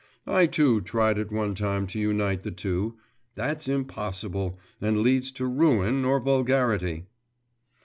[0.25, 2.97] I, too, tried at one time to unite the two.…
[3.35, 7.05] That's impossible, and leads to ruin or vulgarity.